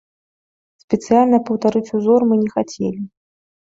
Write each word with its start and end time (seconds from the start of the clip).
Спецыяльна 0.83 1.39
паўтарыць 1.49 1.85
узор 1.99 2.21
мы 2.31 2.35
не 2.43 2.49
хацелі. 2.59 3.01